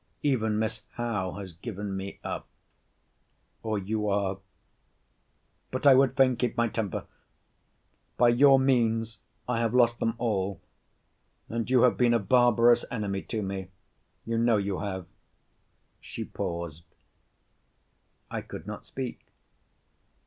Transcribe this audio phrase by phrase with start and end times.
[0.23, 4.09] Even Miss Howe has given me up—or you
[5.77, 11.83] are—But I would fain keep my temper!—By your means I have lost them all—and you
[11.83, 13.69] have been a barbarous enemy to me.
[14.25, 15.05] You know you have.
[15.99, 16.83] She paused.
[18.31, 19.27] I could not speak.